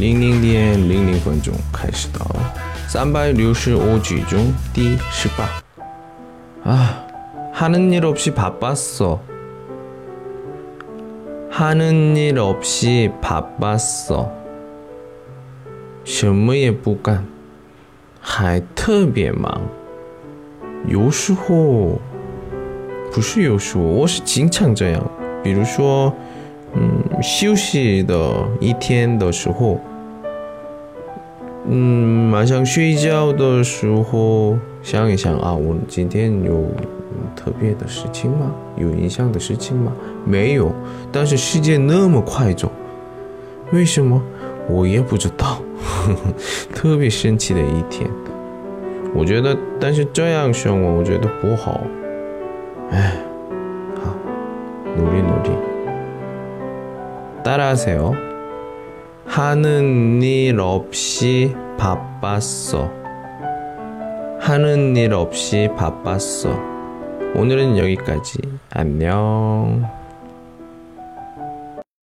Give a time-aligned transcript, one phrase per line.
[0.00, 2.54] 零零点零零分钟开始到了
[2.88, 7.04] 三百六十五集中第十八啊，
[7.52, 8.74] 하는일없이바빴
[9.04, 9.18] 어，
[11.52, 13.76] 하는일없이바빴
[14.14, 14.26] 어，
[16.02, 17.22] 什么也不干，
[18.22, 19.60] 还特别忙。
[20.88, 22.00] 有时候
[23.12, 25.10] 不是有时候，我是经常这样。
[25.44, 26.10] 比如说，
[26.72, 29.78] 嗯，休息的一天的时候。
[31.66, 36.64] 嗯，晚上睡觉的时候想一想啊，我今天有
[37.36, 38.50] 特别的事情吗？
[38.76, 39.92] 有影响的事情吗？
[40.24, 40.72] 没有，
[41.12, 42.72] 但是世界那么快走，
[43.72, 44.22] 为什么？
[44.70, 45.60] 我也不知道，
[46.74, 48.08] 特别生气的一天。
[49.14, 51.80] 我觉得，但是这样选我，我觉得不好。
[52.90, 53.16] 哎，
[54.02, 54.14] 好，
[54.96, 55.50] 努力努力。
[57.44, 58.29] 다라하세요
[59.30, 62.90] 하는 일 없이 바빴어.
[64.40, 66.50] 하는 일 없이 바빴어.
[67.36, 68.38] 오늘은 여기까지.
[68.70, 69.99] 안녕.